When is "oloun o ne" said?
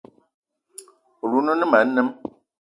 1.23-1.65